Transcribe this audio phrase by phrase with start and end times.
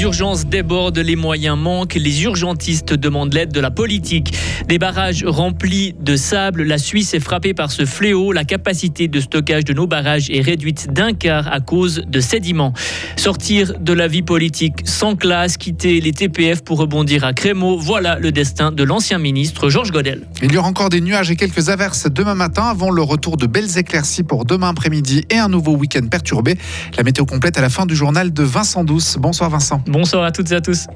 [0.00, 4.32] Urgences débordent, les moyens manquent, les urgentistes demandent l'aide de la politique.
[4.68, 8.30] Des barrages remplis de sable, la Suisse est frappée par ce fléau.
[8.30, 12.72] La capacité de stockage de nos barrages est réduite d'un quart à cause de sédiments.
[13.16, 18.20] Sortir de la vie politique sans classe, quitter les TPF pour rebondir à Crémeau, voilà
[18.20, 20.28] le destin de l'ancien ministre Georges Godel.
[20.42, 23.46] Il y aura encore des nuages et quelques averses demain matin avant le retour de
[23.46, 26.56] belles éclaircies pour demain après-midi et un nouveau week-end perturbé.
[26.96, 29.16] La météo complète à la fin du journal de Vincent Douce.
[29.18, 29.82] Bonsoir Vincent.
[29.88, 30.86] Bonsoir à toutes et à tous.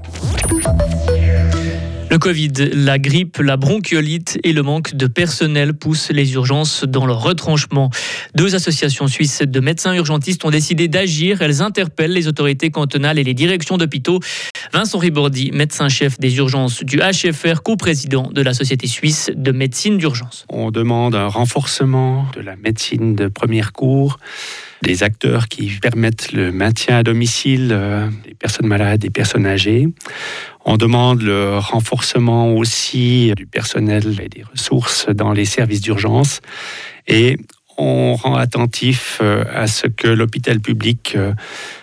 [2.12, 7.06] Le Covid, la grippe, la bronchiolite et le manque de personnel poussent les urgences dans
[7.06, 7.88] leur retranchement.
[8.34, 11.40] Deux associations suisses de médecins urgentistes ont décidé d'agir.
[11.40, 14.20] Elles interpellent les autorités cantonales et les directions d'hôpitaux.
[14.74, 20.44] Vincent Ribordi, médecin-chef des urgences du HFR, co-président de la Société suisse de médecine d'urgence.
[20.50, 24.18] On demande un renforcement de la médecine de première cours
[24.82, 29.88] des acteurs qui permettent le maintien à domicile euh, des personnes malades, des personnes âgées.
[30.64, 36.40] On demande le renforcement aussi du personnel et des ressources dans les services d'urgence.
[37.08, 37.36] Et
[37.78, 41.32] on rend attentif euh, à ce que l'hôpital public euh,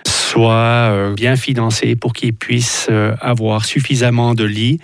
[0.08, 2.88] soit bien financé pour qu'il puisse
[3.20, 4.80] avoir suffisamment de lits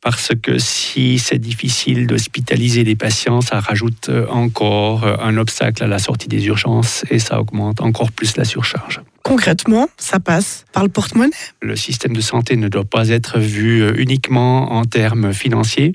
[0.00, 5.82] parce que si c'est difficile d'hospitaliser des patients, ça rajoute euh, encore euh, un obstacle
[5.82, 9.00] à la sortie des urgences et ça augmente encore plus la surcharge.
[9.28, 11.30] Concrètement, ça passe par le porte-monnaie.
[11.60, 15.94] Le système de santé ne doit pas être vu euh, uniquement en termes financiers,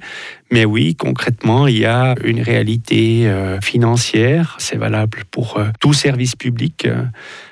[0.51, 3.27] mais oui, concrètement, il y a une réalité
[3.63, 4.55] financière.
[4.59, 6.87] C'est valable pour tout service public.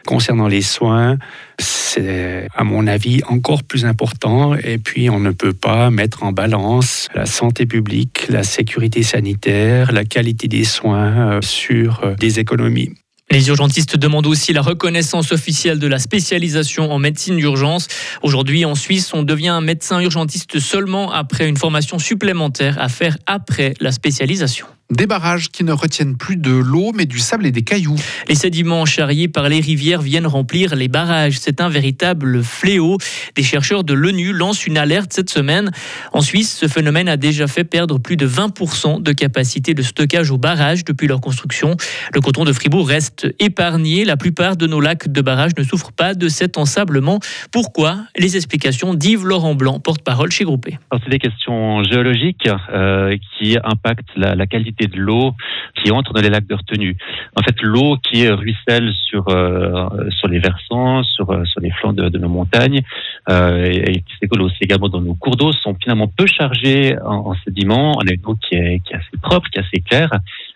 [0.06, 1.18] Concernant les soins,
[1.62, 4.56] c'est à mon avis encore plus important.
[4.56, 9.92] Et puis, on ne peut pas mettre en balance la santé publique, la sécurité sanitaire,
[9.92, 12.94] la qualité des soins euh, sur euh, des économies.
[13.32, 17.88] Les urgentistes demandent aussi la reconnaissance officielle de la spécialisation en médecine d'urgence.
[18.24, 23.74] Aujourd'hui, en Suisse, on devient médecin urgentiste seulement après une formation supplémentaire à faire après
[23.80, 24.68] la spécialisation.
[24.92, 27.96] Des barrages qui ne retiennent plus de l'eau, mais du sable et des cailloux.
[28.28, 31.40] Les sédiments charriés par les rivières viennent remplir les barrages.
[31.40, 32.98] C'est un véritable fléau.
[33.38, 35.72] Des chercheurs de l'ONU lancent une alerte cette semaine.
[36.12, 40.30] En Suisse, ce phénomène a déjà fait perdre plus de 20% de capacité de stockage
[40.30, 41.78] aux barrages depuis leur construction.
[42.14, 44.04] Le canton de Fribourg reste épargné.
[44.04, 47.20] La plupart de nos lacs de barrages ne souffrent pas de cet ensablement.
[47.54, 48.00] Pourquoi?
[48.18, 50.80] Les explications d'Yves Laurent Blanc, porte-parole chez Groupé.
[50.92, 55.34] C'est des questions géologiques euh, qui impactent la, la qualité de l'eau
[55.76, 56.96] qui entre dans les lacs de retenue.
[57.36, 61.94] En fait, l'eau qui ruisselle sur euh, sur les versants, sur euh, sur les flancs
[61.94, 62.82] de, nos montagnes
[63.30, 67.34] euh, et, qui s'écoule aussi également dans nos cours d'eau sont finalement peu chargés en,
[67.46, 67.98] sédiments.
[67.98, 70.12] On a une eau qui est, qui est assez propre, qui est assez claire,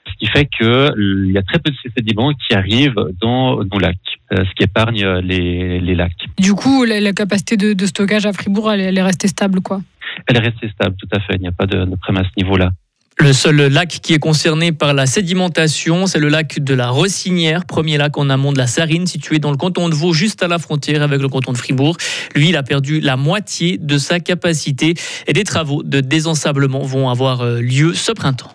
[0.07, 3.63] ce qui fait que il y a très peu de ces sédiments qui arrivent dans
[3.63, 3.97] nos lacs,
[4.31, 6.25] ce qui épargne les, les lacs.
[6.39, 9.81] Du coup, la, capacité de, stockage à Fribourg, elle, elle est restée stable, quoi.
[10.27, 11.35] Elle est restée stable, tout à fait.
[11.35, 12.71] Il n'y a pas de, de problème à ce niveau-là.
[13.17, 17.65] Le seul lac qui est concerné par la sédimentation, c'est le lac de la Rossinière,
[17.65, 20.47] premier lac en amont de la Sarine, situé dans le canton de Vaud, juste à
[20.47, 21.95] la frontière avec le canton de Fribourg.
[22.35, 24.95] Lui, il a perdu la moitié de sa capacité
[25.27, 28.51] et des travaux de désensablement vont avoir euh, lieu ce printemps.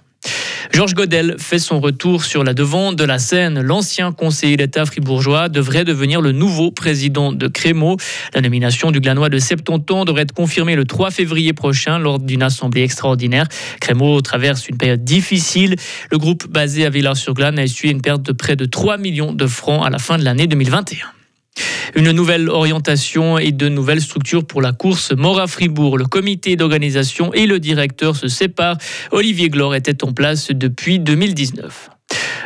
[0.72, 3.60] Georges Godel fait son retour sur la devant de la scène.
[3.60, 7.96] L'ancien conseiller d'État fribourgeois devrait devenir le nouveau président de Crémeau.
[8.34, 12.20] La nomination du glanois de 70 ans devrait être confirmée le 3 février prochain lors
[12.20, 13.46] d'une assemblée extraordinaire.
[13.80, 15.74] Crémeau traverse une période difficile.
[16.10, 19.46] Le groupe basé à Villars-sur-Glane a essuyé une perte de près de 3 millions de
[19.46, 21.19] francs à la fin de l'année 2021.
[21.94, 25.98] Une nouvelle orientation et de nouvelles structures pour la course Mora Fribourg.
[25.98, 28.78] Le comité d'organisation et le directeur se séparent.
[29.10, 31.90] Olivier Glore était en place depuis 2019.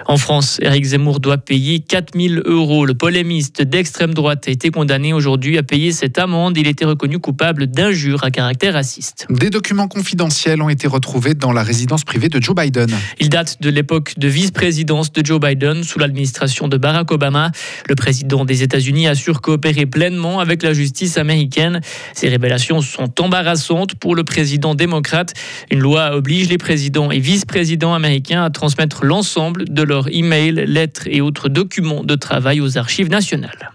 [0.06, 2.84] En France, Éric Zemmour doit payer 4000 euros.
[2.84, 6.58] Le polémiste d'extrême droite a été condamné aujourd'hui à payer cette amende.
[6.58, 9.26] Il était reconnu coupable d'injures à caractère raciste.
[9.30, 12.90] Des documents confidentiels ont été retrouvés dans la résidence privée de Joe Biden.
[13.18, 17.50] Ils datent de l'époque de vice-présidence de Joe Biden sous l'administration de Barack Obama.
[17.88, 21.80] Le président des États-Unis assure coopérer pleinement avec la justice américaine.
[22.12, 25.32] Ces révélations sont embarrassantes pour le président démocrate.
[25.70, 31.06] Une loi oblige les présidents et vice-présidents américains à transmettre l'ensemble de leur emails, lettres
[31.06, 33.70] et autres documents de travail aux archives nationales.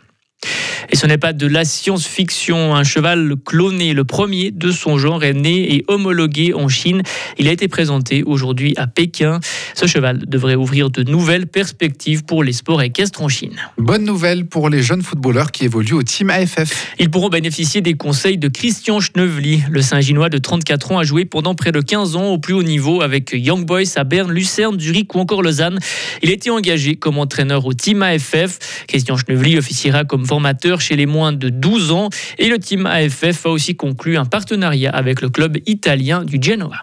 [0.92, 2.76] Et ce n'est pas de la science-fiction.
[2.76, 7.04] Un cheval cloné, le premier de son genre, est né et homologué en Chine.
[7.38, 9.40] Il a été présenté aujourd'hui à Pékin.
[9.76, 13.56] Ce cheval devrait ouvrir de nouvelles perspectives pour les sports équestres en Chine.
[13.78, 16.94] Bonne nouvelle pour les jeunes footballeurs qui évoluent au team AFF.
[17.00, 19.64] Ils pourront bénéficier des conseils de Christian Schnevely.
[19.70, 22.64] Le Saint-Ginois de 34 ans a joué pendant près de 15 ans au plus haut
[22.64, 25.80] niveau avec Young Boys à Berne, Lucerne, Zurich ou encore Lausanne.
[26.24, 28.86] Il a été engagé comme entraîneur au team AFF.
[28.88, 32.10] Christian Schnevely officiera comme formateur chez les moins de 12 ans.
[32.38, 36.82] Et le team AFF a aussi conclu un partenariat avec le club italien du Genoa.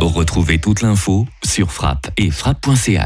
[0.00, 2.98] Retrouvez toute l'info sur frappe et frappe.ch.